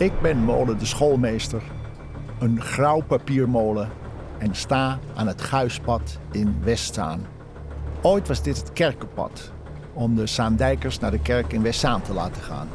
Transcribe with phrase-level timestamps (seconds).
[0.00, 1.62] Ik ben molen de schoolmeester,
[2.38, 3.88] een grauw papiermolen
[4.38, 7.26] en sta aan het Guispad in Westzaan.
[8.02, 9.52] Ooit was dit het kerkenpad
[9.92, 12.68] om de Zaandijkers naar de kerk in Westzaan te laten gaan.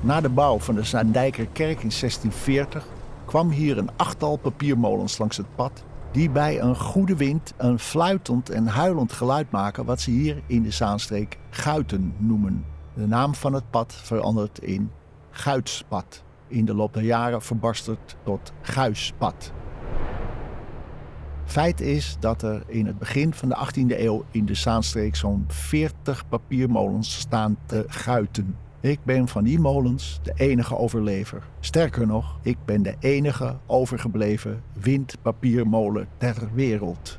[0.00, 2.86] Na de bouw van de Zaandijkerkerk in 1640
[3.24, 8.50] kwam hier een achttal papiermolens langs het pad die bij een goede wind een fluitend
[8.50, 12.64] en huilend geluid maken wat ze hier in de Zaanstreek Guiten noemen.
[12.94, 14.90] De naam van het pad verandert in
[15.30, 16.22] Guitspad.
[16.50, 19.52] In de loop der jaren verbasterd tot Guispad.
[21.44, 25.44] Feit is dat er in het begin van de 18e eeuw in de Zaanstreek zo'n
[25.48, 28.56] 40 papiermolens staan te guiten.
[28.80, 31.42] Ik ben van die molens de enige overlever.
[31.60, 37.18] Sterker nog, ik ben de enige overgebleven windpapiermolen ter wereld.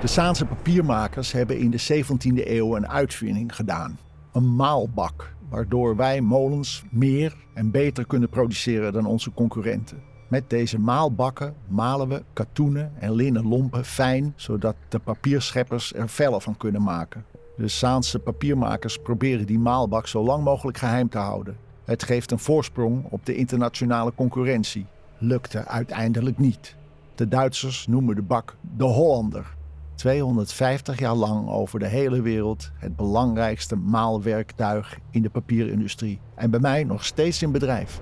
[0.00, 3.98] De Zaanse papiermakers hebben in de 17e eeuw een uitvinding gedaan.
[4.32, 10.02] Een maalbak, waardoor wij molens meer en beter kunnen produceren dan onze concurrenten.
[10.28, 16.40] Met deze maalbakken malen we katoenen en linnen lompen fijn, zodat de papierscheppers er vellen
[16.40, 17.24] van kunnen maken.
[17.56, 21.56] De Saanse papiermakers proberen die maalbak zo lang mogelijk geheim te houden.
[21.84, 24.86] Het geeft een voorsprong op de internationale concurrentie.
[25.18, 26.76] Lukte uiteindelijk niet.
[27.14, 29.54] De Duitsers noemen de bak de Hollander.
[30.02, 36.20] 250 jaar lang over de hele wereld het belangrijkste maalwerktuig in de papierindustrie.
[36.34, 38.00] En bij mij nog steeds in bedrijf.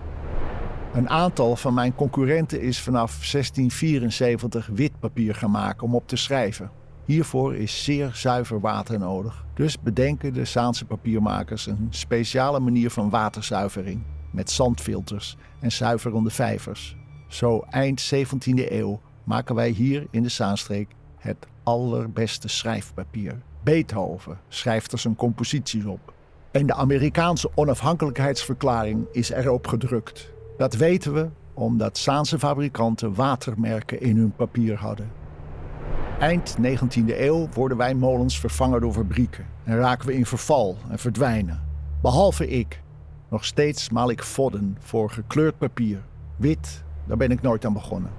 [0.92, 6.16] Een aantal van mijn concurrenten is vanaf 1674 wit papier gaan maken om op te
[6.16, 6.70] schrijven.
[7.04, 9.44] Hiervoor is zeer zuiver water nodig.
[9.54, 14.02] Dus bedenken de Saanse papiermakers een speciale manier van waterzuivering.
[14.32, 16.96] Met zandfilters en zuiverende vijvers.
[17.28, 20.88] Zo eind 17e eeuw maken wij hier in de Zaanstreek
[21.20, 23.38] het allerbeste schrijfpapier.
[23.62, 26.12] Beethoven schrijft er zijn composities op.
[26.50, 30.30] En de Amerikaanse onafhankelijkheidsverklaring is erop gedrukt.
[30.56, 35.10] Dat weten we omdat Zaanse fabrikanten watermerken in hun papier hadden.
[36.18, 40.98] Eind 19e eeuw worden wij molens vervangen door fabrieken en raken we in verval en
[40.98, 41.62] verdwijnen.
[42.02, 42.82] Behalve ik.
[43.28, 46.02] Nog steeds maal ik vodden voor gekleurd papier.
[46.36, 48.10] Wit, daar ben ik nooit aan begonnen.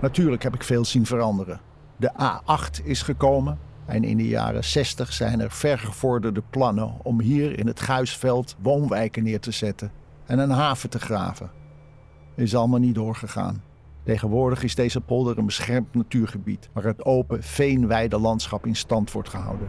[0.00, 1.60] Natuurlijk heb ik veel zien veranderen.
[1.96, 7.58] De A8 is gekomen en in de jaren 60 zijn er vergevorderde plannen om hier
[7.58, 9.92] in het Guisveld woonwijken neer te zetten
[10.26, 11.50] en een haven te graven.
[12.34, 13.62] Is allemaal niet doorgegaan.
[14.02, 19.28] Tegenwoordig is deze polder een beschermd natuurgebied waar het open veenweide landschap in stand wordt
[19.28, 19.68] gehouden.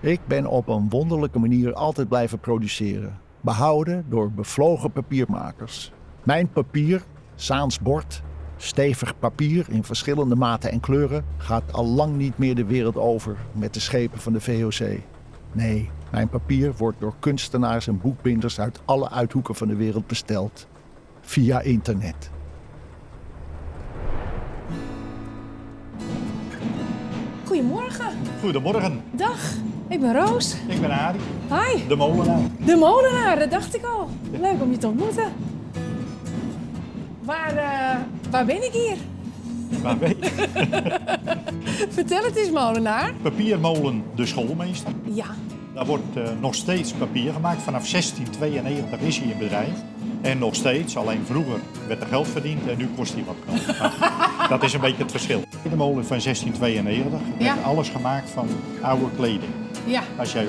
[0.00, 5.92] Ik ben op een wonderlijke manier altijd blijven produceren, behouden door bevlogen papiermakers.
[6.22, 7.02] Mijn papier,
[7.34, 8.22] Saans bord,
[8.64, 13.36] stevig papier in verschillende maten en kleuren, gaat al lang niet meer de wereld over
[13.52, 14.98] met de schepen van de VOC.
[15.52, 20.66] Nee, mijn papier wordt door kunstenaars en boekbinders uit alle uithoeken van de wereld besteld.
[21.20, 22.30] Via internet.
[27.44, 28.06] Goedemorgen.
[28.40, 29.38] Goedemorgen, Dag,
[29.88, 30.56] ik ben Roos.
[30.68, 31.88] ik ben Arie, Hi.
[31.88, 32.38] de molenaar.
[32.64, 34.08] De molenaar, dat dacht ik al.
[34.30, 35.32] Leuk om je te ontmoeten.
[37.22, 37.96] Waar, eh,
[38.34, 38.96] waar ben ik hier?
[39.82, 40.48] Maar weet je,
[41.88, 43.12] Vertel het eens, molenaar.
[43.22, 44.92] papiermolen De Schoolmeester.
[45.12, 45.24] Ja.
[45.74, 47.62] Daar wordt eh, nog steeds papier gemaakt.
[47.62, 49.72] Vanaf 1692 is hij in bedrijf.
[50.20, 51.58] En nog steeds, alleen vroeger
[51.88, 53.78] werd er geld verdiend en nu kost hij wat geld.
[53.78, 55.42] Maar dat is een beetje het verschil.
[55.70, 57.54] De molen van 1692 Ja.
[57.54, 58.46] werd alles gemaakt van
[58.80, 59.52] oude kleding.
[59.86, 60.02] Ja.
[60.18, 60.48] Als jij 100%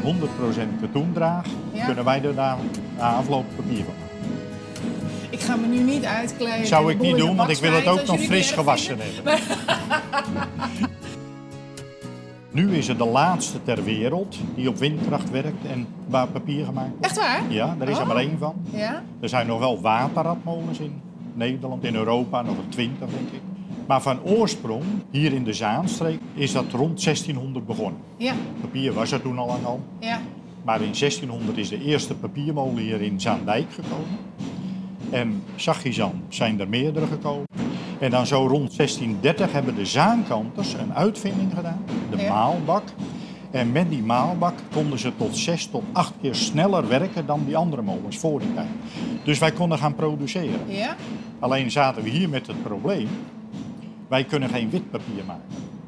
[0.82, 1.86] katoen draagt, Ja.
[1.86, 2.58] kunnen wij er na,
[2.98, 4.05] na afloop papier van maken.
[4.05, 4.05] Ik
[5.46, 6.68] ga me nu niet uitkleden.
[6.68, 9.40] Zou ik niet doen, want ik wil het ook nog fris gewassen hebben.
[12.52, 16.90] Nu is het de laatste ter wereld die op windkracht werkt en waar papier gemaakt
[16.90, 17.06] wordt.
[17.06, 17.42] Echt waar?
[17.50, 18.08] Ja, daar is er Oh.
[18.08, 18.56] maar één van.
[18.70, 19.04] Ja?
[19.20, 21.02] Er zijn nog wel waterradmolens in
[21.34, 23.42] Nederland, in Europa, nog een twintig denk ik.
[23.88, 28.02] Maar van oorsprong, hier in de Zaanstreek, is dat rond 1600 begonnen.
[28.18, 28.34] Ja.
[28.62, 29.80] Papier was er toen al lang al.
[30.00, 30.20] Ja.
[30.64, 34.18] Maar in 1600 is de eerste papiermolen hier in Zaandijk gekomen.
[35.10, 37.46] En Zachizan zijn er meerdere gekomen.
[38.00, 42.30] En dan zo rond 1630 hebben de Zaankanters een uitvinding gedaan, de Ja.
[42.30, 42.84] maalbak.
[43.52, 47.58] En met die maalbak konden ze tot zes tot acht keer sneller werken dan die
[47.58, 48.68] andere molens voor die tijd.
[49.24, 50.60] Dus wij konden gaan produceren.
[50.68, 50.96] Ja?
[51.40, 53.08] Alleen zaten we hier met het probleem,
[54.08, 55.44] wij kunnen geen wit papier maken.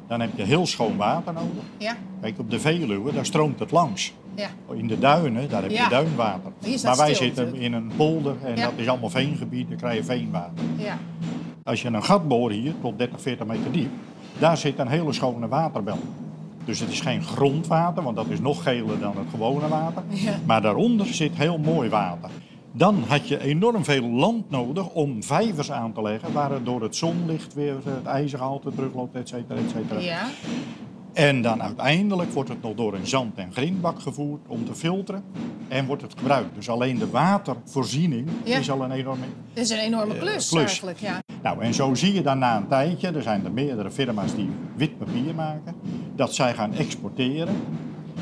[0.08, 1.64] Dan heb je heel schoon water nodig.
[1.78, 1.96] Ja.
[2.22, 4.14] Kijk, op de Veluwe, daar stroomt het langs.
[4.36, 4.48] Ja.
[4.74, 5.90] In de duinen, daar heb je Ja.
[5.90, 6.52] duinwater.
[6.84, 7.64] Maar wij stil zitten natuurlijk.
[7.64, 10.64] in een polder en dat is allemaal veengebied, dan krijg je veenwater.
[10.78, 10.98] Ja.
[11.64, 13.90] Als je een gat boort hier, tot 30, 40 meter diep,
[14.40, 15.98] daar zit een hele schone waterbel.
[16.66, 20.04] Dus het is geen grondwater, want dat is nog geler dan het gewone water.
[20.46, 22.30] Maar daaronder zit heel mooi water.
[22.78, 26.82] Dan had je enorm veel land nodig om vijvers aan te leggen, waar het door
[26.82, 30.00] het zonlicht weer het ijzergehalte terugloopt, et cetera, et cetera.
[30.00, 30.26] Ja.
[31.14, 35.24] En dan uiteindelijk wordt het nog door een zand- en grindbak gevoerd om te filteren
[35.68, 36.56] en wordt het gebruikt.
[36.56, 38.58] Dus alleen de watervoorziening Ja.
[38.58, 40.62] is al een enorme Dat is een enorme Eh, klus, klus.
[40.62, 41.00] eigenlijk.
[41.00, 41.20] Ja.
[41.44, 44.50] Nou, en zo zie je dan na een tijdje, er zijn er meerdere firma's die
[44.76, 45.76] wit papier maken,
[46.16, 47.56] dat zij gaan exporteren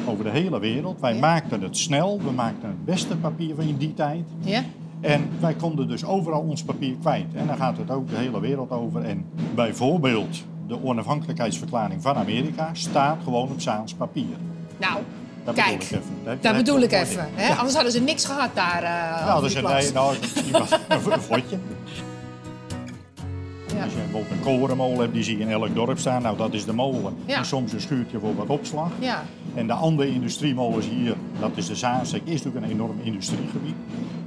[0.07, 0.99] over de hele wereld.
[0.99, 1.19] Wij Ja.
[1.19, 4.23] maakten het snel, we maakten het beste papier van die tijd.
[4.39, 4.61] Ja?
[5.01, 7.25] En wij konden dus overal ons papier kwijt.
[7.33, 9.03] En dan gaat het ook de hele wereld over.
[9.03, 9.25] En
[9.55, 14.35] bijvoorbeeld de onafhankelijkheidsverklaring van Amerika staat gewoon op Zaans papier.
[14.79, 14.97] Nou,
[15.43, 15.67] Dat kijk.
[15.79, 16.15] bedoel ik even.
[16.23, 17.27] Daar- Dat daar bedoel ik even.
[17.33, 17.53] Hè?
[17.55, 18.83] Anders hadden ze niks gehad daar.
[18.83, 19.83] eh Nou, plas.
[19.83, 20.55] nee, nou, misschien
[21.13, 21.57] een vodje.
[23.75, 23.83] Ja.
[23.83, 26.21] Als je bijvoorbeeld een korenmolen hebt, die zie je in elk dorp staan.
[26.21, 27.13] Nou, dat is de molen.
[27.25, 27.37] Ja.
[27.37, 28.91] En soms een schuurtje voor wat opslag.
[28.99, 29.23] Ja.
[29.53, 33.75] En de andere industriemolens hier, dat is de Zaanstreek, is natuurlijk een enorm industriegebied.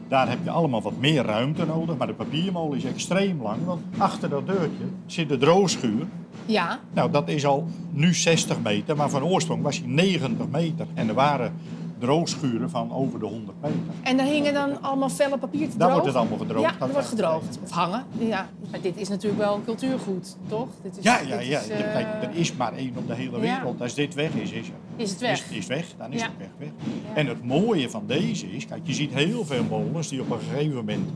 [0.08, 1.96] Daar heb je allemaal wat meer ruimte nodig.
[1.96, 6.06] Maar de papiermolen is extreem lang, want achter dat deurtje zit de droogschuur.
[6.46, 6.78] ja.
[6.92, 10.86] Nou, dat is al nu 60 meter, maar van oorsprong was hij 90 meter.
[10.94, 11.52] En er waren
[11.98, 13.76] droogschuren van over de 100 meter.
[14.02, 15.92] En daar hingen dan allemaal velle papier te Daar drogen?
[15.92, 16.62] wordt het allemaal gedroogd.
[16.64, 17.58] Ja, Dat dat wordt gedroogd.
[17.64, 18.04] Of hangen.
[18.18, 18.48] Ja.
[18.70, 20.68] Maar dit is natuurlijk wel cultuurgoed, toch?
[20.82, 21.60] Dit is, Ja, ja, dit ja.
[21.60, 23.40] is, eh, Kijk, er is maar één op de hele ja.
[23.56, 23.80] wereld.
[23.80, 25.50] Als dit weg is, is, Is het weg?
[25.50, 25.86] Is, is weg.
[25.98, 26.26] Dan is Ja.
[26.26, 26.68] het weg, weg.
[27.14, 30.38] En het mooie van deze is, kijk, je ziet heel veel molens die op een
[30.50, 31.10] gegeven moment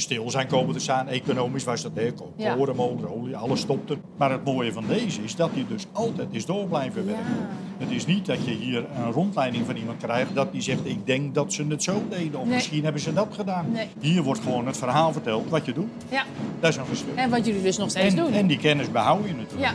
[0.00, 1.08] stil zijn komen te staan.
[1.08, 2.54] Economisch was dat, hè, ko- Ja.
[2.54, 3.96] korenmolens, olie, alles stopte.
[4.16, 7.48] Maar het mooie van deze is dat die dus altijd is door blijven werken.
[7.78, 11.06] Het is niet dat je hier een rondleiding van iemand krijgt dat die zegt, ik
[11.06, 12.40] denk dat ze het zo deden.
[12.40, 12.54] Of Nee.
[12.54, 13.66] misschien hebben ze dat gedaan.
[13.72, 13.86] Nee.
[14.00, 15.88] Hier wordt gewoon het verhaal verteld wat je doet.
[16.10, 16.24] Ja.
[16.60, 17.12] Dat is een verschil.
[17.14, 18.32] En wat jullie dus nog steeds En, doen.
[18.32, 19.70] en die kennis behoud je natuurlijk.
[19.70, 19.72] Ja.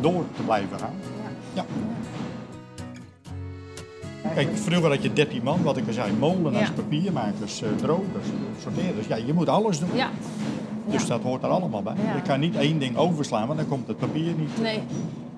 [0.00, 0.94] Door te blijven gaan.
[1.54, 1.64] Ja.
[4.34, 6.72] Kijk, vroeger had je 13 man, wat ik al zei, molenaars, Ja.
[6.74, 8.26] papiermakers, eh, drogers,
[8.62, 9.06] sorteerders.
[9.06, 9.88] Ja, je moet alles doen.
[9.94, 10.10] Ja.
[10.90, 11.94] Dus dat hoort er allemaal bij.
[12.16, 14.60] Je kan niet één ding overslaan, want dan komt het papier niet.
[14.62, 14.78] Nee.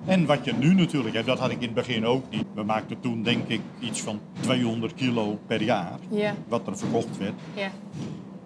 [0.05, 2.45] En wat je nu natuurlijk hebt, dat had ik in het begin ook niet.
[2.53, 6.33] We maakten toen denk ik iets van 200 kilo per jaar, Ja.
[6.47, 7.33] wat er verkocht werd.
[7.53, 7.67] Ja.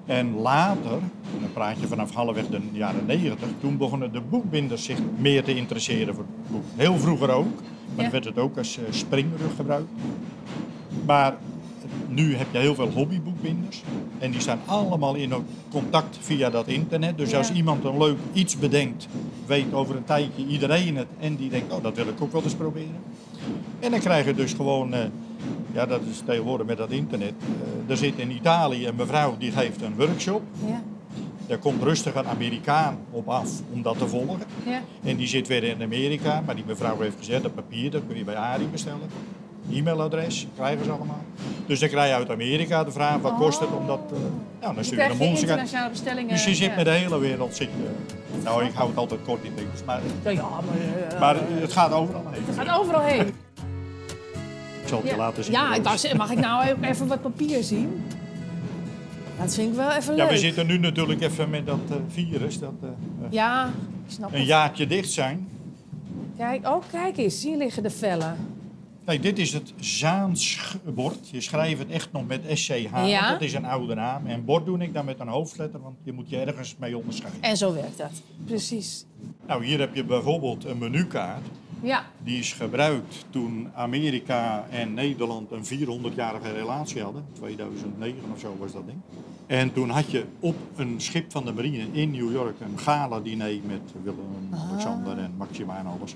[0.06, 0.92] En later,
[1.34, 5.44] en dan praat je vanaf halfweg de jaren 90, toen begonnen de boekbinders zich meer
[5.44, 6.64] te interesseren voor het boek.
[6.76, 7.60] Heel vroeger ook,
[7.96, 8.12] maar Ja.
[8.12, 9.90] dan werd het ook als eh, springrug gebruikt.
[11.06, 11.36] Maar
[12.08, 13.84] nu heb je heel veel hobbyboekbinders
[14.20, 15.34] en die staan allemaal in
[15.72, 17.18] contact via dat internet.
[17.18, 17.38] Dus Ja.
[17.38, 19.08] als iemand een leuk iets bedenkt,
[19.46, 22.44] weet over een tijdje iedereen het en die denkt, oh dat wil ik ook wel
[22.44, 22.96] eens proberen.
[23.80, 25.00] En dan krijg je dus gewoon, eh,
[25.72, 29.52] ja dat is tegenwoordig met dat internet, eh, er zit in Italië een mevrouw die
[29.52, 30.42] geeft een workshop.
[30.68, 30.82] Ja.
[31.50, 34.40] Daar komt rustig een Amerikaan op af om dat te volgen.
[34.66, 34.82] Ja.
[35.04, 38.18] En die zit weer in Amerika, maar die mevrouw heeft gezegd, dat papier dat kun
[38.18, 39.10] je bij Ari bestellen.
[39.72, 41.24] E-mailadres krijgen ze allemaal.
[41.66, 44.00] Dus dan krijg je uit Amerika de vraag, wat kost het om dat...
[44.14, 44.18] eh,
[44.62, 46.30] nou, dan stuur je een internationale bestellingen.
[46.30, 46.76] Dus je zit ja.
[46.76, 47.70] met de hele wereld, zit.
[48.44, 51.12] Nou, ik hou het altijd kort in dingen, maar, Ja, maar...
[51.12, 52.44] eh, maar het gaat overal heen.
[52.46, 53.28] het gaat overal heen.
[54.82, 55.54] Ik zal het je Ja, laten zien.
[55.54, 58.04] ja mag ik nou even wat papier zien?
[59.40, 60.32] Dat vind ik wel even Ja, leuk.
[60.32, 63.68] we zitten nu natuurlijk even met dat eh, virus, dat eh, eh, Ja,
[64.06, 64.48] ik snap een het.
[64.48, 65.48] jaartje dicht zijn.
[66.38, 67.44] Kijk, oh, kijk eens.
[67.44, 68.36] Hier liggen de vellen.
[69.06, 71.30] Kijk, dit is het Zaans-bord.
[71.32, 73.32] Je schrijft het echt nog met SCH, Ja.
[73.32, 74.26] dat is een oude naam.
[74.28, 77.42] En bord doe ik dan met een hoofdletter, want je moet je ergens mee onderscheiden.
[77.42, 78.12] En zo werkt dat.
[78.46, 79.06] Precies.
[79.48, 81.46] Nou, hier heb je bijvoorbeeld een menukaart.
[81.82, 82.06] Ja.
[82.24, 87.26] Die is gebruikt toen Amerika en Nederland een 400-jarige relatie hadden.
[87.34, 88.98] 2009 of zo was dat ding.
[89.48, 93.60] En toen had je op een schip van de marine in New York een gala-diner
[93.66, 96.16] met Willem, Alexander en Maxima en alles.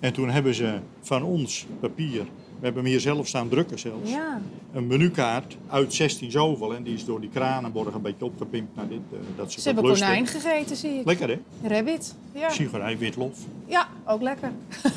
[0.00, 2.26] En toen hebben ze van ons papier,
[2.64, 4.40] we hebben hem hier zelf staan drukken zelfs, Ja.
[4.72, 6.74] een menukaart uit 16 zoveel.
[6.74, 8.98] En die is door die Kranenborg een beetje opgepimpt naar dit.
[9.12, 10.06] eh, dat ze Ze hebben lusten.
[10.06, 11.04] konijn gegeten, zie ik.
[11.06, 11.38] Lekker hè?
[11.68, 12.14] Rabbit.
[12.32, 12.50] Ja.
[12.50, 13.38] Sigurij witlof.
[13.66, 14.50] Ja, ook lekker.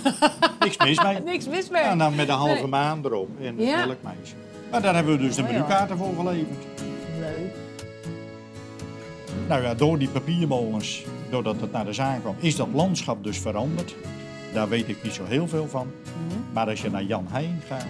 [0.59, 1.19] Niks mis mee.
[1.21, 1.81] Niks mis mee.
[1.81, 2.67] Ja, nou met een halve Nee.
[2.67, 3.85] maan erop en Ja.
[3.85, 4.33] melkmeisje.
[4.71, 6.65] Maar daar hebben we dus de Oh, menukaarten voor geleverd.
[7.19, 7.53] Leuk.
[9.47, 13.37] Nou ja, door die papiermolens, doordat het naar de zaak kwam, is dat landschap dus
[13.39, 13.95] veranderd.
[14.53, 15.91] Daar weet ik niet zo heel veel van.
[16.53, 17.85] Maar als je naar Jan Heijn gaat,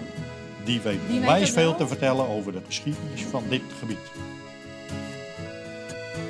[0.64, 1.16] die weet Mhm.
[1.16, 3.98] onwijs het veel te vertellen over de geschiedenis van dit gebied.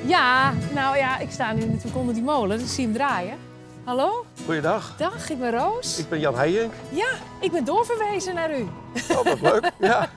[0.05, 3.37] Ja, nou ja, ik sta nu natuurlijk onder die molen, dus ik zie hem draaien.
[3.83, 4.25] Hallo?
[4.45, 5.97] Goeiedag, Dag, ik ben Roos.
[5.99, 6.73] ik ben Jan Heijenk.
[6.89, 7.07] Ja,
[7.39, 8.67] ik ben doorverwezen naar u.
[9.11, 9.71] Oh, wat leuk.
[9.79, 10.07] Ja.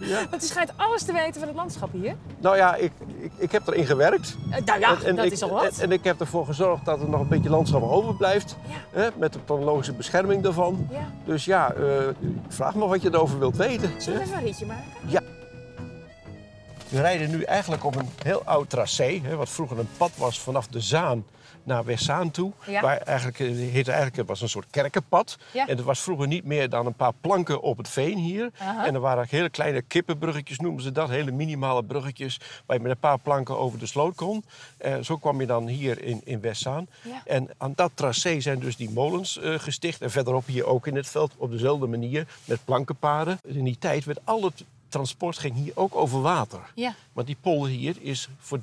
[0.00, 0.26] ja.
[0.30, 2.14] Want u schijnt alles te weten van het landschap hier.
[2.38, 4.36] Nou ja, ik, ik, ik heb erin gewerkt.
[4.50, 5.64] Eh, nou ja, En- en dat ik, is al wat.
[5.78, 8.56] En, en ik heb ervoor gezorgd dat er nog een beetje landschap overblijft.
[8.68, 9.00] Ja.
[9.00, 10.88] Hè, met de planologische bescherming daarvan.
[10.90, 10.98] Ja.
[11.24, 11.82] Dus ja, eh,
[12.48, 13.92] vraag me wat je erover wilt weten.
[14.02, 14.84] Zullen we even een ritje maken?
[15.06, 15.20] Ja.
[16.94, 20.40] We rijden nu eigenlijk op een heel oud tracé, hè, wat vroeger een pad was
[20.40, 21.24] vanaf de Zaan
[21.62, 22.52] naar Westzaan toe.
[22.66, 22.80] Ja.
[22.80, 25.38] Waar eigenlijk, eh, heette eigenlijk, het was een soort kerkenpad.
[25.52, 25.66] Ja.
[25.66, 28.50] En het was vroeger niet meer dan een paar planken op het veen hier.
[28.58, 31.08] En er waren hele kleine kippenbruggetjes, noemen ze dat.
[31.08, 34.44] Hele minimale bruggetjes, waar je met een paar planken over de sloot kon.
[34.76, 36.86] Eh, zo kwam je dan hier in, in Westzaan.
[37.02, 37.22] Ja.
[37.24, 40.00] En aan dat tracé zijn dus die molens eh, gesticht.
[40.00, 43.38] En verderop hier ook in het veld op dezelfde manier met plankenpaden.
[43.44, 46.70] In die tijd werd al het transport ging hier ook over water.
[46.74, 46.94] Ja.
[47.12, 48.60] Want die polder hier is voor 30%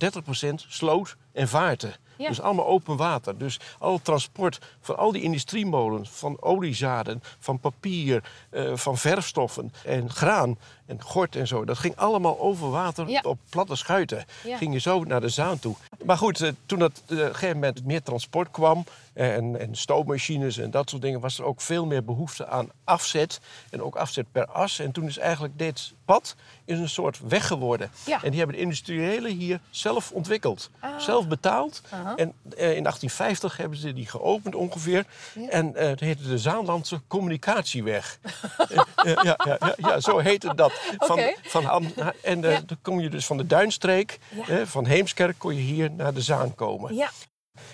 [0.67, 1.93] sloot en vaarten.
[2.21, 2.27] Ja.
[2.27, 3.37] Dus allemaal open water.
[3.37, 9.73] Dus al het transport van al die industriemolens, van oliezaden, van papier, eh, van verfstoffen
[9.85, 11.65] en graan en gort en zo.
[11.65, 13.21] Dat ging allemaal over water Ja.
[13.23, 14.25] op platte schuiten.
[14.43, 14.57] Ja.
[14.57, 15.75] Ging je zo naar de Zaan toe.
[16.05, 19.75] Maar goed, eh, toen dat eh, op een gegeven moment meer transport kwam en, en
[19.75, 23.39] stoommachines en dat soort dingen, was er ook veel meer behoefte aan afzet.
[23.69, 24.79] En ook afzet per as.
[24.79, 26.35] En toen is eigenlijk dit pad
[26.71, 27.91] is een soort weg geworden.
[28.05, 28.23] Ja.
[28.23, 30.69] En die hebben de industriëlen hier zelf ontwikkeld.
[30.79, 30.99] Ah.
[30.99, 31.81] Zelf betaald.
[31.91, 35.05] En eh, in 1850 hebben ze die geopend ongeveer.
[35.33, 35.49] Ja.
[35.49, 38.19] En eh het heette de Zaanlandse Communicatieweg.
[38.95, 40.71] Eh, ja, ja, ja, ja, zo heette dat.
[40.97, 44.19] Van, van, en dan kom je dus van de Duinstreek,
[44.63, 46.95] van Heemskerk, kon je hier naar de Zaan komen.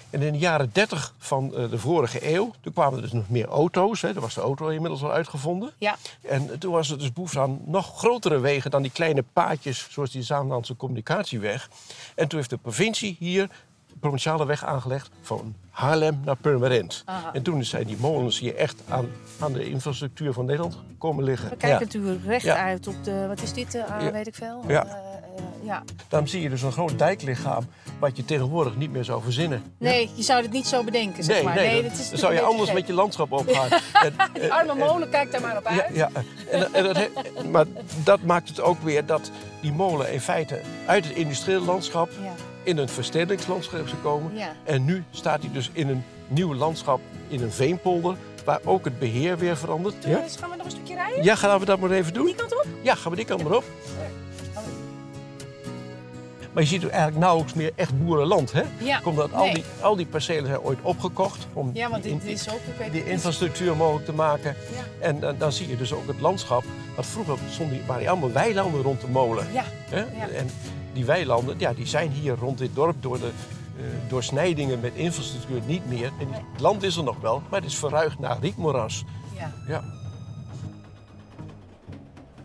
[0.09, 3.29] En in de jaren 30 van eh, de vorige eeuw, toen kwamen er dus nog
[3.29, 4.01] meer auto's.
[4.01, 4.07] Hè.
[4.07, 5.71] Er was de auto inmiddels al uitgevonden.
[5.77, 5.95] Ja.
[6.21, 10.11] En toen was er dus behoefte aan nog grotere wegen dan die kleine paadjes, zoals
[10.11, 11.69] die Zaanlandse communicatieweg.
[12.15, 13.49] En toen heeft de provincie hier
[13.99, 17.01] provinciale weg aangelegd van Haarlem naar Purmerend.
[17.05, 17.29] Aha.
[17.33, 19.07] En toen zijn die molens hier echt aan,
[19.39, 21.49] aan de infrastructuur van Nederland komen liggen.
[21.49, 22.55] We kijken natuurlijk recht Ja.
[22.55, 24.11] uit op de, wat is dit, ah, Ja.
[24.11, 24.63] weet ik veel.
[24.67, 24.85] Ja.
[24.85, 24.93] Eh,
[25.63, 25.83] ja.
[26.07, 27.65] Dan zie je dus een groot dijklichaam
[27.99, 29.63] wat je tegenwoordig niet meer zou verzinnen.
[29.77, 31.55] Nee, je zou het niet zo bedenken, zeg Nee, maar.
[31.55, 33.69] nee, dat is dan zou je anders met je landschap opgaan.
[34.03, 35.95] En- Die arme en- molen, kijk daar maar op Ja, uit.
[35.95, 36.09] ja.
[36.51, 37.09] En, en dat, he-
[37.51, 37.65] maar
[38.03, 42.31] dat maakt het ook weer dat die molen in feite uit het industriële landschap Ja.
[42.67, 44.35] In een verstedelijkslandschap is gekomen.
[44.35, 44.51] Ja.
[44.63, 48.99] En nu staat hij dus in een nieuw landschap, in een veenpolder, waar ook het
[48.99, 49.95] beheer weer verandert.
[50.05, 51.23] Ja, dus gaan we nog een stukje rijden?
[51.23, 52.25] ja gaan we dat maar even doen?
[52.25, 52.65] Die kant op?
[52.81, 53.63] Ja, gaan we die kant maar op.
[56.53, 58.61] Maar je ziet eigenlijk nauwelijks meer echt boerenland, hè?
[58.77, 59.01] Ja.
[59.03, 59.53] Omdat al, Nee.
[59.53, 62.55] die, al die percelen zijn ooit opgekocht om Ja, want die, dit is ook...
[62.59, 64.55] ik weet die infrastructuur mogelijk te maken.
[64.75, 65.05] Ja.
[65.07, 66.63] En dan, dan zie je dus ook het landschap.
[66.95, 69.47] Want vroeger stonden, waren die allemaal weilanden rond de molen.
[69.53, 69.63] Ja.
[69.89, 69.99] Hè?
[69.99, 70.29] Ja.
[70.35, 70.49] En
[70.97, 73.31] die weilanden ja, die zijn hier rond dit dorp door de
[73.77, 76.11] eh, doorsnijdingen met infrastructuur niet meer.
[76.19, 79.03] En het land is er nog wel, maar het is verruigd naar rietmoeras.
[79.35, 79.53] Ja.
[79.67, 79.83] Ja.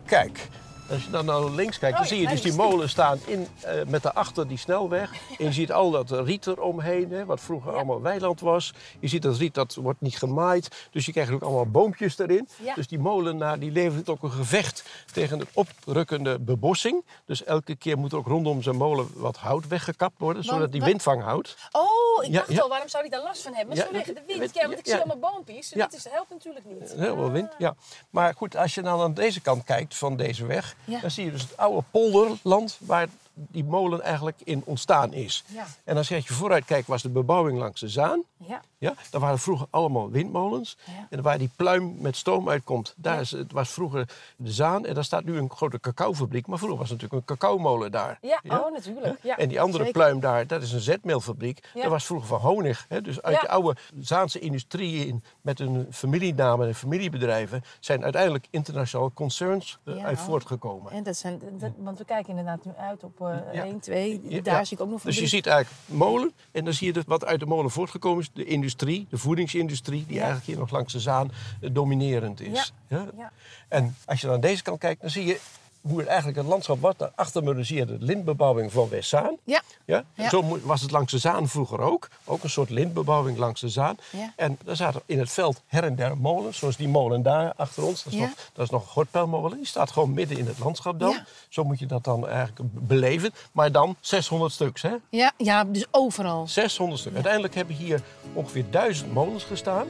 [0.05, 0.49] Kijk,
[0.89, 3.47] als je dan naar links kijkt, dan Oh, zie je dus die molen staan in,
[3.61, 5.11] eh, met daarachter die snelweg.
[5.37, 7.77] En je ziet al dat riet eromheen, hè, wat vroeger Ja.
[7.77, 8.73] allemaal weiland was.
[8.99, 10.87] Je ziet dat riet, dat wordt niet gemaaid.
[10.91, 12.47] Dus je krijgt ook allemaal boompjes erin.
[12.63, 12.73] Ja.
[12.73, 17.05] Dus die molenaar die levert ook een gevecht tegen een oprukkende bebossing.
[17.25, 20.83] Dus elke keer moet er ook rondom zijn molen wat hout weggekapt worden, zodat die
[20.83, 21.55] windvang houdt.
[21.71, 22.61] Oh, ik dacht ja.
[22.61, 23.77] al, waarom zou hij daar last van hebben?
[23.77, 24.53] Maar vanwege de wind.
[24.53, 25.69] Ja, want ik zie allemaal boompjes.
[25.69, 25.87] Ja.
[25.87, 26.93] Dat helpt natuurlijk niet.
[26.97, 27.75] Heel veel wind, ja.
[28.09, 30.72] Maar goed, als je dan aan deze kant kijkt van deze weg...
[30.85, 30.99] Ja.
[30.99, 35.43] dan zie je dus het oude polderland waar die molen eigenlijk in ontstaan is.
[35.47, 35.65] Ja.
[35.83, 38.23] En als je vooruit kijkt was de bebouwing langs de Zaan.
[38.37, 38.61] Ja.
[38.77, 40.77] Ja, daar waren vroeger allemaal windmolens.
[40.85, 41.07] Ja.
[41.09, 44.85] En waar die pluim met stoom uitkomt, daar is, het was vroeger de Zaan.
[44.85, 46.47] En daar staat nu een grote cacaofabriek.
[46.47, 48.17] Maar vroeger was er natuurlijk een cacaomolen daar.
[48.21, 49.19] Ja, oh, natuurlijk.
[49.21, 49.99] Ja, en die andere zeker.
[49.99, 51.69] pluim daar, dat is een zetmeelfabriek.
[51.73, 52.85] Dat was vroeger van honig.
[52.89, 53.01] Hè?
[53.01, 57.63] Dus uit de oude Zaanse industrie in, met hun familienamen en familiebedrijven...
[57.79, 60.91] zijn uiteindelijk internationale concerns eh, uit voortgekomen.
[60.91, 63.63] En dat zijn, dat, want we kijken inderdaad nu uit op Ja.
[63.63, 64.21] 1, 2.
[64.27, 64.63] Ja, Daar ja.
[64.63, 67.39] zie ik ook nog Dus je ziet eigenlijk molen en dan zie je wat uit
[67.39, 68.29] de molen voortgekomen is.
[68.33, 72.73] De industrie, de voedingsindustrie, die eigenlijk hier nog langs de Zaan eh, dominerend is.
[72.87, 73.07] Ja?
[73.17, 73.31] Ja.
[73.67, 75.39] En als je dan aan deze kant kijkt, dan zie je
[75.83, 76.93] hoe het eigenlijk het landschap was.
[76.97, 79.37] Daarachter me dan zie je de lintbebouwing van Westzaan.
[79.43, 79.61] Ja.
[79.85, 80.03] Ja?
[80.13, 80.29] Ja.
[80.29, 82.09] Zo was het langs de Zaan vroeger ook.
[82.25, 83.97] Ook een soort lintbebouwing langs de Zaan.
[84.11, 84.33] Ja.
[84.35, 86.57] En er zaten in het veld her en der molens.
[86.57, 88.03] Zoals die molen daar achter ons.
[88.03, 88.25] Dat is, Ja.
[88.25, 89.57] nog, dat is nog een gortpijlmolen.
[89.57, 91.09] Die staat gewoon midden in het landschap dan.
[91.09, 91.25] Ja.
[91.49, 93.31] Zo moet je dat dan eigenlijk beleven.
[93.51, 94.81] Maar dan 600 stuks.
[94.81, 94.95] Hè?
[95.09, 96.47] Ja, ja, dus overal.
[96.47, 97.15] 600 stuks.
[97.15, 98.01] Uiteindelijk hebben hier
[98.33, 99.87] ongeveer 1000 molens gestaan.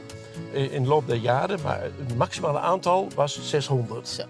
[0.52, 1.60] eh, In de loop der jaren.
[1.62, 4.08] Maar het maximale aantal was 600.
[4.08, 4.22] Zo.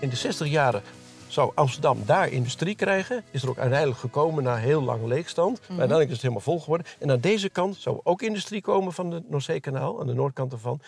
[0.00, 0.82] In de 60 jaren
[1.26, 3.24] zou Amsterdam daar industrie krijgen.
[3.30, 5.58] Is er ook uiteindelijk gekomen na heel lang leegstand.
[5.60, 6.86] Maar uiteindelijk is het helemaal vol geworden.
[6.98, 10.00] En aan deze kant zou ook industrie komen van het Noordzeekanaal.
[10.00, 10.80] Aan de noordkant ervan.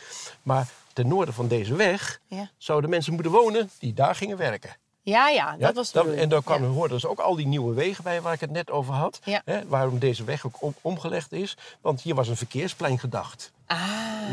[0.43, 2.51] Maar ten noorden van deze weg Ja.
[2.59, 4.77] zouden mensen moeten wonen die daar gingen werken.
[5.05, 6.01] Ja, ja, dat was de.
[6.15, 8.71] En dan kwamen hoorden dus ook al die nieuwe wegen bij waar ik het net
[8.71, 9.21] over had.
[9.45, 11.57] Hè, waarom deze weg ook om- omgelegd is.
[11.81, 13.53] Want hier was een verkeersplein gedacht.
[13.67, 13.79] Ah,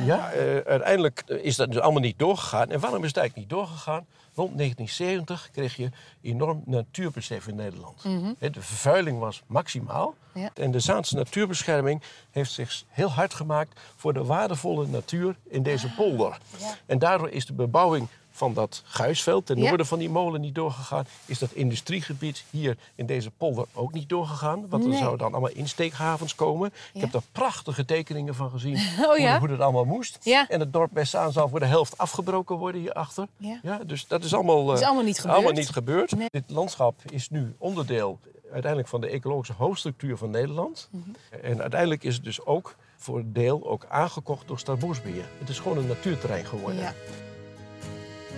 [0.05, 2.69] Ja, eh, uiteindelijk is dat dus allemaal niet doorgegaan.
[2.69, 4.05] En waarom is het eigenlijk niet doorgegaan?
[4.35, 5.89] rond 1970 kreeg je
[6.21, 8.03] enorm natuurbesef in Nederland.
[8.39, 10.15] Hè, De vervuiling was maximaal.
[10.33, 10.49] Ja.
[10.53, 15.93] En de Zaanse natuurbescherming heeft zich heel hard gemaakt voor de waardevolle natuur in deze
[15.93, 16.37] polder.
[16.57, 16.75] ja.
[16.85, 18.07] En daardoor is de bebouwing
[18.39, 19.67] van dat Guisveld, ten Ja.
[19.67, 21.05] noorden van die molen, niet doorgegaan.
[21.25, 24.65] Is dat industriegebied hier in deze polder ook niet doorgegaan.
[24.69, 24.97] Want er Nee.
[24.97, 26.73] zouden dan allemaal insteekhavens komen.
[26.93, 28.77] Ik heb daar prachtige tekeningen van gezien.
[29.09, 29.39] Oh ja?
[29.39, 30.17] hoe, dat allemaal moest.
[30.47, 33.27] En het dorp Westzaan zal voor de helft afgebroken worden hierachter.
[33.37, 33.79] Ja.
[33.85, 35.35] dus dat is allemaal, is eh, allemaal niet gebeurd.
[35.35, 36.15] allemaal niet gebeurd.
[36.15, 36.27] Nee.
[36.31, 38.19] Dit landschap is nu onderdeel
[38.51, 40.87] uiteindelijk van de ecologische hoofdstructuur van Nederland.
[40.91, 41.09] Mhm.
[41.41, 45.25] En uiteindelijk is het dus ook voor een deel ook aangekocht door Staatsbosbeheer.
[45.39, 46.93] Het is gewoon een natuurterrein geworden.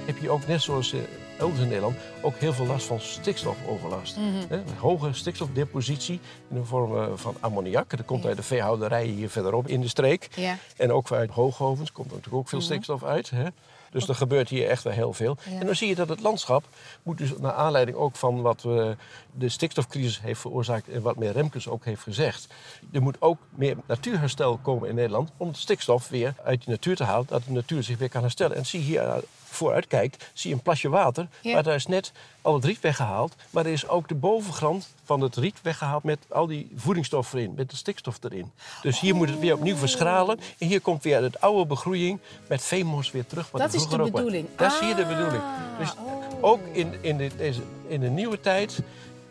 [0.05, 1.00] Heb je ook, net zoals eh,
[1.38, 4.17] elders in Nederland, ook heel veel last van stikstofoverlast.
[4.17, 4.53] Mhm.
[4.53, 7.98] Een hoge stikstofdepositie in de vorm eh, van ammoniak.
[7.98, 10.27] Dat komt uit de veehouderijen hier verderop in de streek.
[10.36, 10.58] Ja.
[10.77, 13.29] En ook uit hoogovens komt er natuurlijk ook veel stikstof uit.
[13.29, 13.46] Hè?
[13.91, 15.38] Dus er gebeurt hier echt wel heel veel.
[15.50, 15.60] Ja.
[15.60, 16.63] En dan zie je dat het landschap
[17.03, 18.96] moet dus naar aanleiding ook van wat we
[19.31, 22.48] de stikstofcrisis heeft veroorzaakt en wat meneer Remkes ook heeft gezegd.
[22.91, 26.96] Er moet ook meer natuurherstel komen in Nederland om de stikstof weer uit de natuur
[26.96, 28.58] te halen, dat de natuur zich weer kan herstellen.
[28.58, 29.17] En zie hier eh,
[29.53, 31.53] vooruit kijkt, zie je een plasje water, Ja.
[31.53, 35.22] maar daar is net al het riet weggehaald, maar er is ook de bovengrond van
[35.22, 38.51] het riet weggehaald met al die voedingsstoffen erin, met de stikstof erin.
[38.81, 42.63] Dus hier moet het weer opnieuw verschralen en hier komt weer het oude begroeiing met
[42.63, 43.51] veemos weer terug.
[43.51, 44.12] wat Dat is de was.
[44.12, 44.48] bedoeling.
[44.55, 45.43] Dat is hier de Ah, bedoeling.
[45.79, 46.43] Dus oh.
[46.43, 48.79] ook in, in, de, deze, in de nieuwe tijd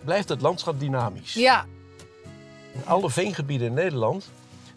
[0.05, 1.33] blijft het landschap dynamisch.
[1.35, 1.67] Ja.
[2.85, 4.31] Alle veengebieden in Nederland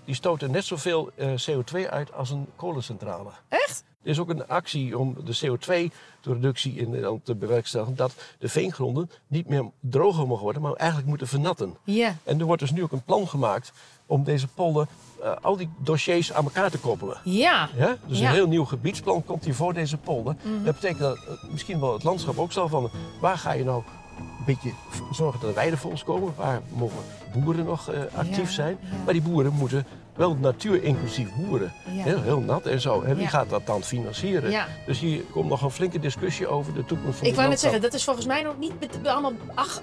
[0.06, 3.30] die stoten net zoveel eh, CO2 uit als een kolencentrale.
[3.48, 3.84] Echt?
[4.04, 7.96] Er is ook een actie om de CO2-reductie in Nederland te bewerkstelligen.
[7.96, 11.78] Dat de veengronden niet meer droger mogen worden, maar eigenlijk moeten vernatten.
[11.84, 12.16] Ja.
[12.24, 13.72] En er wordt dus nu ook een plan gemaakt
[14.06, 14.88] om deze polder,
[15.22, 17.18] eh, al die dossiers aan elkaar te koppelen.
[17.24, 17.70] Ja.
[17.78, 17.98] Ja?
[18.06, 18.28] Dus Ja.
[18.28, 20.36] een heel nieuw gebiedsplan komt hier voor deze polder.
[20.64, 22.90] Dat betekent dat eh, misschien wel het landschap ook zal van...
[23.22, 23.84] waar ga je nou
[24.18, 24.72] een beetje
[25.12, 26.34] zorgen dat er weidevolks komen?
[26.36, 26.98] Waar mogen
[27.34, 28.78] boeren nog eh, actief Ja, zijn?
[28.82, 28.88] ja.
[29.04, 29.86] Maar die boeren moeten
[30.16, 31.72] wel natuurinclusief boeren.
[31.92, 32.04] Ja.
[32.04, 33.02] Heel, heel nat en zo.
[33.02, 33.30] En wie Ja.
[33.30, 34.52] gaat dat dan financieren?
[34.52, 34.68] Ja.
[34.86, 37.82] Dus hier komt nog een flinke discussie over de toekomst van Ik wou net zeggen,
[37.82, 39.34] dat is volgens mij nog niet allemaal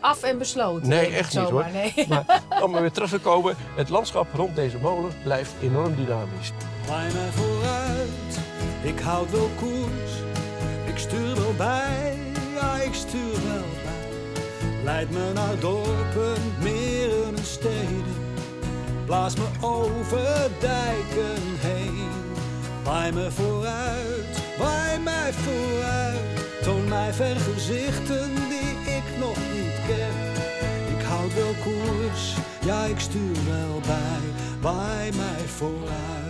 [0.00, 0.88] af en besloten.
[0.88, 1.66] Nee, echt niet hoor.
[1.72, 2.07] Nee.
[2.09, 6.52] Maar om er weer terug te komen, het landschap rond deze molen blijft enorm dynamisch.
[6.88, 8.38] Waai mij vooruit,
[8.83, 10.12] ik houd wel koers.
[10.87, 12.18] Ik stuur wel bij,
[12.55, 13.80] ja ik stuur wel bij.
[14.85, 18.16] Leid me naar dorpen, meren en steden.
[19.07, 22.09] Blaas me over dijken heen.
[22.85, 26.62] Waai me vooruit, waai mij vooruit.
[26.62, 30.33] Toon mij vergezichten die ik nog niet ken.
[30.99, 34.23] Ik houd wel koers, ja ik stuur wel bij.
[34.61, 36.30] Waai mij vooruit.